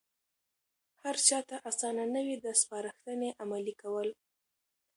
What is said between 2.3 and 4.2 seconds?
د سپارښتنې عملي کول.